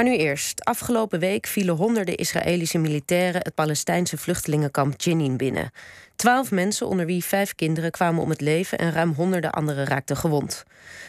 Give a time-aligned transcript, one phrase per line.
[0.00, 0.64] Maar nu eerst.
[0.64, 5.70] Afgelopen week vielen honderden Israëlische militairen het Palestijnse vluchtelingenkamp Jenin binnen.
[6.16, 10.16] Twaalf mensen, onder wie vijf kinderen, kwamen om het leven en ruim honderden anderen raakten
[10.16, 10.64] gewond.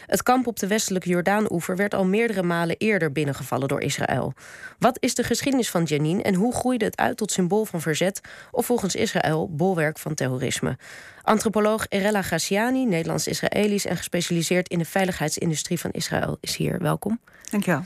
[0.06, 4.34] Het kamp op de westelijke Jordaan-oever werd al meerdere malen eerder binnengevallen door Israël.
[4.78, 8.20] Wat is de geschiedenis van Jenin en hoe groeide het uit tot symbool van verzet
[8.50, 10.76] of volgens Israël bolwerk van terrorisme?
[11.22, 16.78] Antropoloog Erella Graciani, Nederlands-Israëlisch en gespecialiseerd in de veiligheidsindustrie van Israël, is hier.
[16.78, 17.20] Welkom.
[17.50, 17.84] Dankjewel.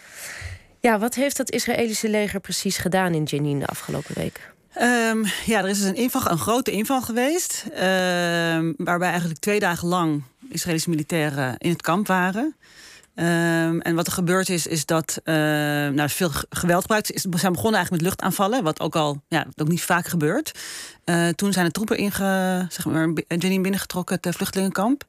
[0.87, 4.53] Ja, wat heeft het Israëlische leger precies gedaan in Jenin de afgelopen week?
[4.81, 7.65] Um, ja, er is dus een, inval, een grote inval geweest.
[7.73, 12.57] Um, waarbij eigenlijk twee dagen lang Israëlische militairen in het kamp waren.
[13.19, 15.35] Um, en wat er gebeurd is, is dat uh,
[15.89, 17.27] nou, veel geweld gebruikt is.
[17.31, 20.59] We zijn begonnen eigenlijk met luchtaanvallen, wat ook al ja, ook niet vaak gebeurt.
[21.05, 25.05] Uh, toen zijn de troepen inge, zeg maar, Jenin binnengetrokken, het vluchtelingenkamp.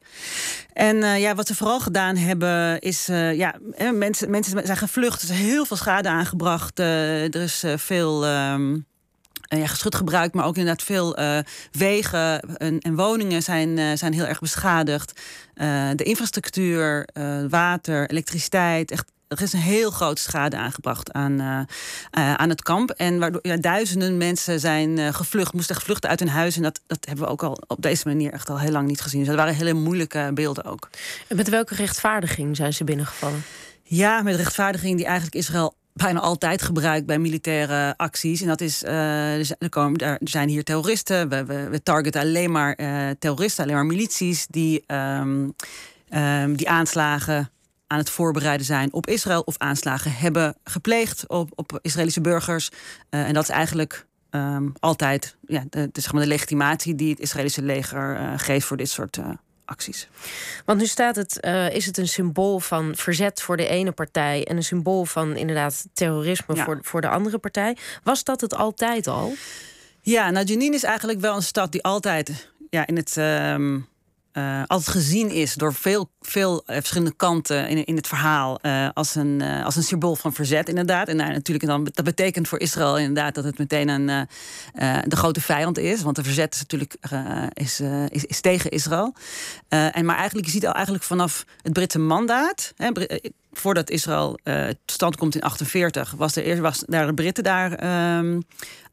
[0.72, 3.54] En uh, ja, wat ze vooral gedaan hebben, is ja,
[3.92, 5.22] mensen, mensen zijn gevlucht.
[5.22, 6.78] Er is heel veel schade aangebracht.
[6.78, 8.26] er is veel.
[8.26, 8.86] Um,
[9.48, 11.38] ja, geschut gebruikt, maar ook inderdaad veel uh,
[11.72, 15.20] wegen en, en, woningen zijn, uh, zijn heel erg beschadigd.
[15.54, 17.08] Uh, de infrastructuur,
[17.48, 19.04] water, elektriciteit, echt.
[19.28, 21.66] Er is een heel grote schade aangebracht aan,
[22.10, 22.90] aan het kamp.
[22.90, 26.56] En waardoor ja, duizenden mensen zijn gevlucht, moesten gevluchten uit hun huis.
[26.56, 29.00] En dat, dat hebben we ook al op deze manier echt al heel lang niet
[29.00, 29.18] gezien.
[29.18, 30.88] Dus dat waren hele moeilijke beelden ook.
[31.26, 33.42] En met welke rechtvaardiging zijn ze binnengevallen?
[33.82, 38.40] Ja, met rechtvaardiging die eigenlijk Israël bijna altijd gebruikt bij militaire acties.
[38.40, 41.28] En dat is, uh, er, komen, er zijn hier terroristen.
[41.28, 45.54] We, we, targeten alleen maar uh, terroristen, alleen maar milities die, um,
[46.10, 47.50] um, die aanslagen
[47.86, 52.70] aan het voorbereiden zijn op Israël of aanslagen hebben gepleegd op, op Israëlische burgers.
[53.10, 57.20] Uh, en dat is eigenlijk um, altijd ja, de, de, zeg de legitimatie die het
[57.20, 59.18] Israëlische leger geeft voor dit soort
[59.68, 60.08] acties.
[60.64, 64.44] Want nu staat het, uh, is het een symbool van verzet voor de ene partij
[64.44, 66.64] en een symbool van inderdaad terrorisme ja.
[66.64, 67.76] voor, voor de andere partij.
[68.02, 69.32] Was dat het altijd al?
[70.00, 73.16] Ja, nou Jenin is eigenlijk wel een stad die altijd ja, in het.
[73.16, 73.88] Um,
[74.32, 78.88] uh, altijd gezien is door veel, veel uh, verschillende kanten in, in het verhaal uh,
[78.94, 81.08] als, een, als een symbool van verzet, inderdaad.
[81.08, 84.26] En nou, natuurlijk, dan, dat betekent voor Israël inderdaad dat het meteen een,
[85.04, 86.02] de grote vijand is.
[86.02, 86.96] Want de verzet is natuurlijk
[87.52, 89.14] is, is, is, tegen Israël.
[89.68, 92.72] en, maar eigenlijk, je ziet al eigenlijk vanaf het Britse mandaat.
[92.76, 92.90] Hè,
[93.52, 98.18] voordat Israël tot stand komt in 48, was er eerst was daar de Britten daar
[98.18, 98.42] um,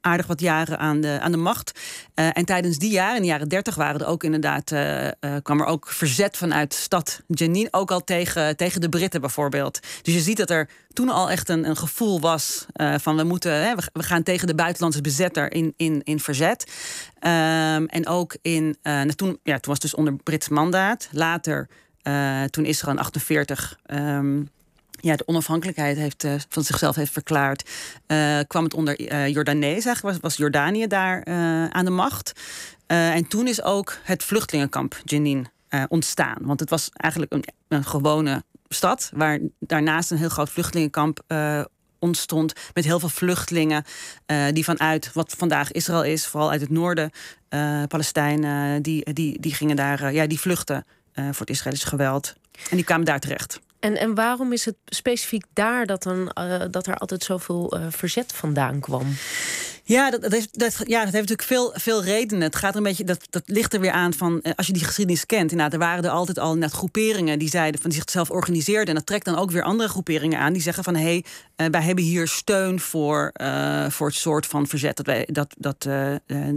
[0.05, 1.79] aardig wat jaren aan de, aan de macht.
[2.15, 5.11] Uh, en tijdens die jaren, in de jaren dertig, waren er ook inderdaad, uh, uh,
[5.41, 9.79] kwam er ook verzet vanuit stad Jenin, ook al tegen, tegen de Britten bijvoorbeeld.
[10.01, 13.51] Dus je ziet dat er toen al echt een, een gevoel was van we moeten,
[13.51, 16.71] hè, we, gaan tegen de buitenlandse bezetter in, in, in verzet.
[17.15, 21.09] Um, en ook in, nou, toen, ja, toen was het dus onder Brits mandaat.
[21.11, 21.67] Later,
[22.49, 24.49] toen Israël in 48 um,
[25.05, 27.69] ja, de onafhankelijkheid heeft, uh, van zichzelf heeft verklaard,
[28.07, 29.85] uh, kwam het onder uh, Jordanees.
[29.85, 31.25] Eigenlijk was, was Jordanië daar
[31.69, 32.31] aan de macht.
[32.87, 35.47] en toen is ook het vluchtelingenkamp Jenin
[35.87, 36.37] ontstaan.
[36.41, 41.19] Want het was eigenlijk een, gewone stad, waar daarnaast een heel groot vluchtelingenkamp
[41.99, 42.53] ontstond.
[42.73, 43.83] Met heel veel vluchtelingen
[44.51, 47.11] die vanuit wat vandaag Israël is, vooral uit het noorden,
[47.87, 52.35] Palestijnen, die, die, die gingen daar, ja, die vluchten voor het Israëlische geweld.
[52.69, 53.59] En die kwamen daar terecht.
[53.85, 57.85] En, en waarom is het specifiek daar dat, dan, uh, dat er altijd zoveel uh,
[57.89, 59.15] verzet vandaan kwam?
[59.87, 62.43] Ja, dat, dat, heeft, dat, ja, dat heeft natuurlijk veel, veel redenen.
[62.43, 64.73] Het gaat er een beetje, dat, dat ligt er weer aan van, eh, als je
[64.73, 67.99] die geschiedenis kent, inderdaad, er waren er altijd al net groeperingen die zeiden van die
[67.99, 68.87] zichzelf organiseerden.
[68.87, 71.25] En dat trekt dan ook weer andere groeperingen aan die zeggen van hé, hey,
[71.57, 75.55] uh, wij hebben hier steun voor, uh, voor het soort van verzet dat wij, dat,
[75.57, 75.87] dat,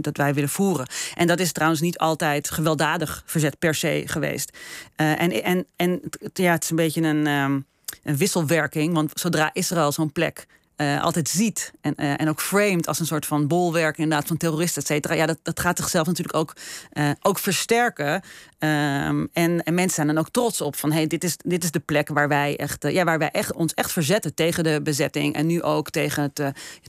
[0.01, 0.87] dat wij willen voeren.
[1.15, 4.57] En dat is trouwens niet altijd gewelddadig verzet per se geweest.
[4.95, 6.01] en, en, en
[6.33, 7.65] ja, het is een beetje een, um,
[8.03, 10.47] een wisselwerking, want zodra Israël zo'n plek
[10.81, 14.37] uh, altijd ziet en, uh, en ook framed als een soort van bolwerk inderdaad van
[14.37, 15.13] terroristen, et cetera.
[15.13, 16.55] Ja, dat, dat gaat zichzelf natuurlijk ook,
[16.93, 18.13] uh, ook versterken.
[18.13, 21.71] Um, en, en mensen zijn dan ook trots op van hey, dit is, dit is
[21.71, 25.35] de plek waar wij echt, ja, waar wij echt, ons echt verzetten tegen de bezetting
[25.35, 26.41] en nu ook tegen het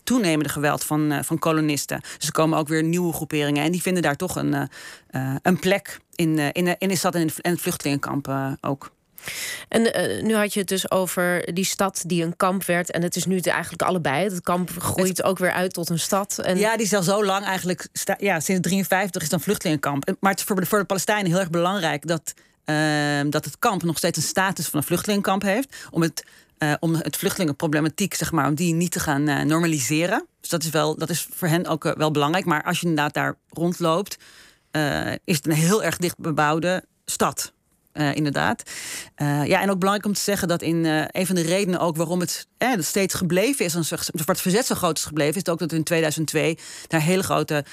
[0.04, 2.00] toenemende geweld van, van kolonisten.
[2.18, 4.68] Dus er komen ook weer nieuwe groeperingen en die vinden daar toch een,
[5.42, 8.90] een plek in, in, in de stad en in het vluchtelingenkamp ook.
[9.68, 12.90] En uh, nu had je het dus over die stad die een kamp werd.
[12.90, 14.24] En het is nu eigenlijk allebei.
[14.24, 16.38] Het kamp groeit ook weer uit tot een stad.
[16.38, 16.58] En...
[16.58, 17.88] Ja, die is al zo lang eigenlijk.
[18.18, 20.12] Ja, sinds 53 is het een vluchtelingenkamp.
[20.20, 22.34] Maar het is voor de, voor de Palestijnen heel erg belangrijk dat,
[22.64, 25.76] uh, dat het kamp nog steeds een status van een vluchtelingenkamp heeft.
[25.90, 26.24] Om het,
[26.58, 30.26] uh, om het vluchtelingenproblematiek, zeg maar, om die niet te gaan uh, normaliseren.
[30.40, 32.44] Dus dat is, wel, dat is voor hen ook uh, wel belangrijk.
[32.44, 34.16] Maar als je inderdaad daar rondloopt,
[35.24, 37.52] is het een heel erg dicht bebouwde stad.
[37.92, 38.62] Uh, inderdaad.
[39.22, 41.80] Uh, ja, en ook belangrijk om te zeggen dat in uh, een van de redenen
[41.80, 45.52] ook waarom het eh, steeds gebleven is, soort het verzet zo groot is gebleven, is
[45.52, 47.64] ook dat in 2002 daar hele grote,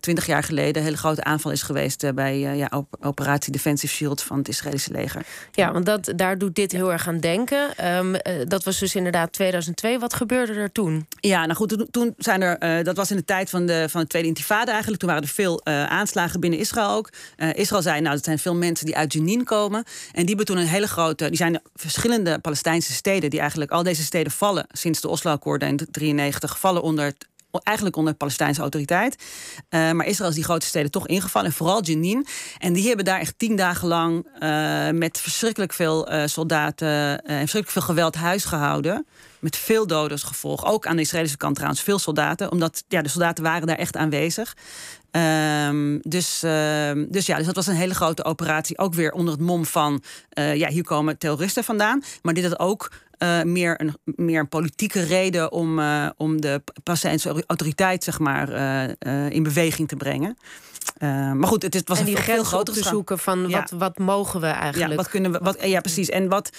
[0.00, 4.48] 20 jaar geleden, hele grote aanval is geweest bij ja, operatie Defensive Shield van het
[4.48, 5.26] Israëlische leger.
[5.52, 7.86] Ja, want dat, daar doet dit heel erg aan denken.
[7.96, 8.16] Um,
[8.48, 9.98] dat was dus inderdaad 2002.
[9.98, 11.06] Wat gebeurde er toen?
[11.20, 14.06] Ja, nou goed, toen zijn er, dat was in de tijd van de, van de
[14.06, 15.00] Tweede Intifada eigenlijk.
[15.00, 17.08] Toen waren er veel aanslagen binnen Israël ook.
[17.52, 19.84] Israël zei, nou, dat zijn veel mensen die uit Jenin komen.
[20.12, 21.28] En die hebben toen een hele grote.
[21.28, 25.76] Die zijn verschillende Palestijnse steden, die eigenlijk al deze steden vallen sinds de Oslo-akkoorden in
[25.76, 27.14] 1993, vallen onder
[27.62, 29.22] eigenlijk onder Palestijnse autoriteit.
[29.70, 31.48] Uh, maar Israël is die grote steden toch ingevallen.
[31.48, 32.26] En vooral Jenin.
[32.58, 37.38] En die hebben daar echt tien dagen lang uh, met verschrikkelijk veel uh, soldaten en
[37.38, 39.06] verschrikkelijk veel geweld huis gehouden.
[39.38, 40.66] Met veel doden als gevolg.
[40.66, 42.50] Ook aan de Israëlische kant trouwens veel soldaten.
[42.50, 44.56] Omdat ja, de soldaten waren daar echt aanwezig.
[45.10, 48.78] Um, dus, uh, dus ja, dus dat was een hele grote operatie.
[48.78, 52.02] Ook weer onder het mom van, ja, hier komen terroristen vandaan.
[52.22, 56.62] Maar dit had ook uh, meer, een, meer een politieke reden om, uh, om de
[56.82, 58.52] Palestijnse autoriteit zeg maar,
[59.06, 60.36] uh, in beweging te brengen.
[61.00, 63.98] maar goed, het, het was en die een veel groter te zoeken van wat, wat
[63.98, 64.90] mogen we eigenlijk?
[64.90, 66.08] Ja, wat kunnen we, wat, ja precies.
[66.08, 66.50] En wat,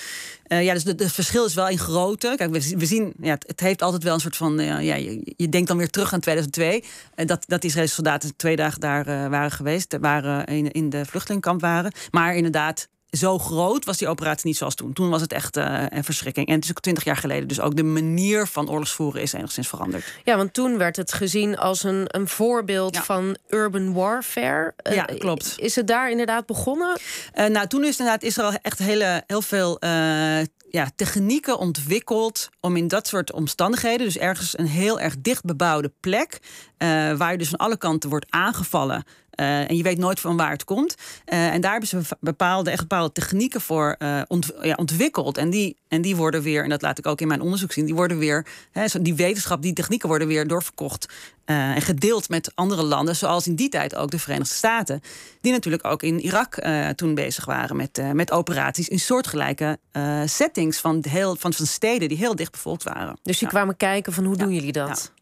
[0.43, 2.33] ja, dus het verschil is wel in grootte.
[2.35, 5.33] Kijk, we, we zien, ja, het, het, heeft altijd wel een soort van, ja, je,
[5.35, 6.83] je, denkt dan weer terug aan 2002.
[7.15, 11.91] dat, dat Israëlische soldaten twee dagen daar waren geweest, waren in, in de vluchtelingenkamp waren.
[12.11, 14.93] Maar inderdaad, zo groot was die operatie niet zoals toen.
[14.93, 16.47] Toen was het echt uh, een verschrikking.
[16.47, 17.47] En het is ook twintig jaar geleden.
[17.47, 20.03] Dus ook de manier van oorlogsvoeren is enigszins veranderd.
[20.23, 24.73] Ja, want toen werd het gezien als een, een voorbeeld van urban warfare.
[24.83, 25.53] Uh, ja, klopt.
[25.57, 26.99] Is het daar inderdaad begonnen?
[27.35, 29.77] Uh, nou, toen is inderdaad Israël echt hele, heel veel
[30.69, 35.91] ja, technieken ontwikkeld om in dat soort omstandigheden, dus ergens een heel erg dicht bebouwde
[35.99, 36.39] plek,
[37.17, 39.03] waar je dus van alle kanten wordt aangevallen,
[39.37, 40.95] en je weet nooit van waar het komt.
[41.25, 45.37] Uh, en daar hebben ze bepaalde, echt bepaalde technieken voor uh, ont, ja, ontwikkeld.
[45.37, 47.85] En die, en die worden weer, en dat laat ik ook in mijn onderzoek zien,
[47.85, 51.05] die worden weer, hè, die wetenschap, die technieken worden weer doorverkocht
[51.45, 55.01] en gedeeld met andere landen, zoals in die tijd ook de Verenigde Staten.
[55.41, 59.79] Die natuurlijk ook in Irak toen bezig waren met, met operaties in soortgelijke
[60.25, 63.19] settings van, heel, van, van steden die heel dicht bevolkt waren.
[63.23, 65.11] Dus die kwamen kijken van hoe doen jullie dat?
[65.15, 65.16] Ja.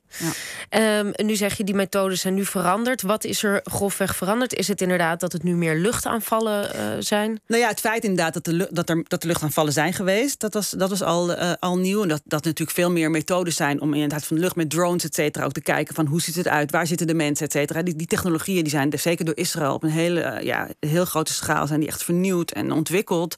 [0.70, 3.02] Um, nu zeg je, die methoden zijn nu veranderd.
[3.02, 4.54] Wat is er grofweg veranderd?
[4.54, 7.40] Is het inderdaad dat het nu meer luchtaanvallen uh, zijn?
[7.48, 10.54] Nou ja, het feit inderdaad dat, de, dat, er, dat de luchtaanvallen zijn geweest, dat
[10.54, 12.02] was, dat was al, uh, al nieuw.
[12.02, 15.04] En dat, dat natuurlijk veel meer methoden zijn om inderdaad van de lucht met drones,
[15.04, 17.52] et cetera, ook te kijken van hoe ziet het uit, waar zitten de mensen, et
[17.52, 17.82] cetera.
[17.82, 21.34] Die, die technologieën die zijn zeker door Israël op een hele, uh, ja, heel grote
[21.34, 23.36] schaal zijn die echt vernieuwd en ontwikkeld.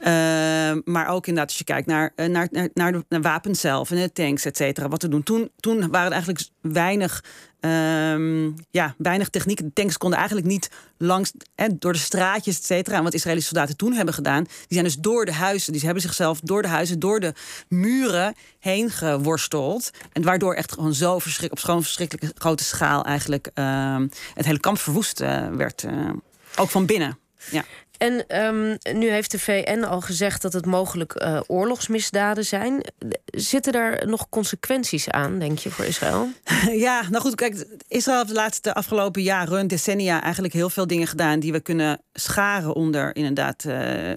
[0.00, 3.90] Ehm, maar ook inderdaad, als je kijkt naar, naar, naar, naar de naar wapens zelf
[3.90, 5.22] en de tanks, et cetera, wat te doen.
[5.22, 7.24] Toen, toen waren eigenlijk weinig,
[7.60, 9.58] um, ja, weinig techniek.
[9.58, 11.32] De tanks konden eigenlijk niet langs
[11.72, 12.96] door de straatjes, et cetera.
[12.96, 16.02] En wat Israëlische soldaten toen hebben gedaan, die zijn dus door de huizen, die hebben
[16.02, 17.34] zichzelf door de huizen, door de
[17.68, 19.90] muren heen geworsteld.
[20.12, 23.96] En waardoor echt gewoon zo verschrik, op zo'n verschrikkelijke grote schaal eigenlijk uh,
[24.34, 25.82] het hele kamp verwoest uh, werd.
[25.82, 26.10] Uh,
[26.56, 27.18] ook van binnen.
[27.50, 27.64] Ja.
[27.98, 32.84] En um, nu heeft de VN al gezegd dat het mogelijk uh, oorlogsmisdaden zijn.
[33.24, 36.28] Zitten daar nog consequenties aan, denk je, voor Israël?
[36.70, 41.06] Ja, nou goed, kijk, Israël heeft de laatste afgelopen jaren, decennia, eigenlijk heel veel dingen
[41.06, 44.10] gedaan die we kunnen scharen onder inderdaad uh,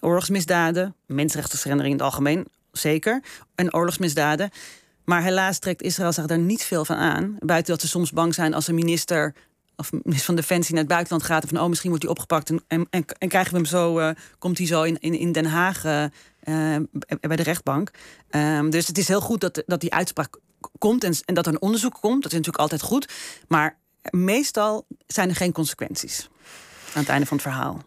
[0.00, 3.22] oorlogsmisdaden, mensenrechtenschendering in het algemeen, zeker,
[3.54, 4.50] en oorlogsmisdaden.
[5.04, 7.36] Maar helaas trekt Israël zich daar niet veel van aan.
[7.38, 9.34] Buiten dat ze soms bang zijn als een minister
[9.78, 11.42] of van Defensie naar het buitenland gaat...
[11.42, 13.98] en van, oh, misschien wordt hij opgepakt en, en, en, krijgen we hem zo...
[13.98, 16.04] Uh, komt hij zo in, in, in Den Haag uh,
[17.20, 17.90] bij de rechtbank.
[18.30, 20.38] Um, dus het is heel goed dat, dat die uitspraak
[20.78, 22.22] komt en, en dat er een onderzoek komt.
[22.22, 23.12] Dat is natuurlijk altijd goed.
[23.48, 23.78] Maar
[24.10, 26.28] meestal zijn er geen consequenties
[26.94, 27.82] aan het einde van het verhaal.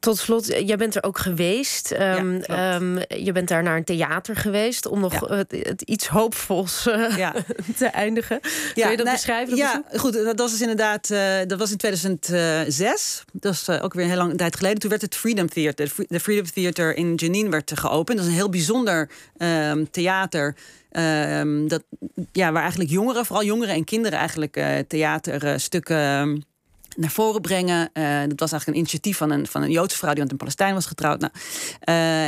[0.00, 1.92] Tot slot, jij bent er ook geweest.
[1.92, 6.86] Um, um, je bent daar naar een theater geweest om nog het, het, iets hoopvols
[6.86, 7.34] uh, ja.
[7.78, 8.40] te eindigen.
[8.74, 9.48] Kun je dat beschrijven?
[9.50, 10.12] Dat ja, goed.
[10.12, 11.10] Dat was dus inderdaad.
[11.10, 13.24] Uh, dat was in 2006.
[13.32, 14.78] Dat is uh, ook weer een heel lang tijd geleden.
[14.78, 18.18] Toen werd het Freedom Theater, de Freedom Theater in Jenin, werd geopend.
[18.18, 20.54] Dat is een heel bijzonder um, theater.
[21.66, 21.82] dat,
[22.32, 26.46] ja, waar eigenlijk jongeren, vooral jongeren en kinderen, eigenlijk theaterstukken
[26.96, 27.90] naar voren brengen.
[27.92, 30.38] Uh, dat was eigenlijk een initiatief van een, van een Joodse vrouw die met een
[30.38, 31.20] Palestijn was getrouwd.
[31.20, 31.44] Nou, uh,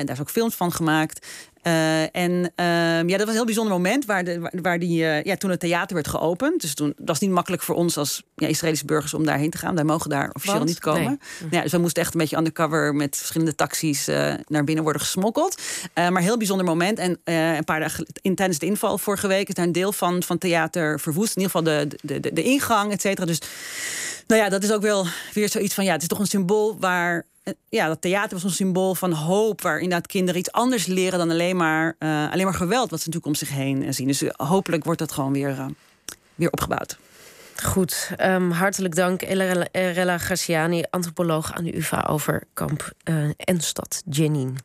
[0.07, 1.27] daar is ook films van gemaakt.
[1.63, 5.37] Uh, en ehm, ja, dat was een heel bijzonder moment waar, de, waar die, ja,
[5.37, 6.61] toen het theater werd geopend.
[6.61, 9.59] Dus toen dat was niet makkelijk voor ons als ja, Israëlische burgers om daarheen te
[9.59, 9.75] gaan.
[9.75, 11.21] Wij mogen daar officieel niet komen.
[11.41, 11.51] Nee.
[11.51, 14.07] Ja, dus we moesten echt een beetje undercover met verschillende taxis
[14.47, 15.63] naar binnen worden gesmokkeld.
[15.95, 16.99] maar heel bijzonder moment.
[16.99, 20.23] En een paar dagen in, tijdens de inval vorige week is daar een deel van,
[20.23, 21.37] van theater verwoest.
[21.37, 23.27] In ieder geval de, de, de, de ingang, et cetera.
[23.27, 23.41] Dus
[24.31, 26.79] nou ja, dat is ook wel weer zoiets van ja, het is toch een symbool
[26.79, 27.27] waar
[27.69, 31.31] ja, dat theater was een symbool van hoop, waar inderdaad kinderen iets anders leren dan
[31.31, 34.07] alleen maar, alleen maar geweld, wat ze natuurlijk om zich heen zien.
[34.07, 35.57] Dus hopelijk wordt dat gewoon weer,
[36.35, 36.99] weer opgebouwd.
[37.63, 39.23] Goed, um, hartelijk dank
[39.73, 42.93] Rella Graciani, antropoloog aan de UvA over kamp
[43.37, 44.59] en stad Jenin.